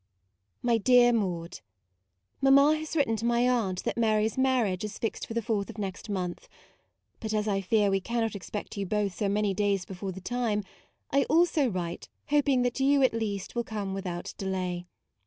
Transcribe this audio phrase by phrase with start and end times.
[0.63, 1.59] My Dear Maude,
[2.41, 5.69] MAMMA has written to my aunt that Mary's mar riage is fixed for the 4th
[5.69, 6.47] of next month:
[7.19, 10.63] but as I fear we cannot expect you both so many days before the time,
[11.11, 14.87] I also write, hoping that you at least will come without delay.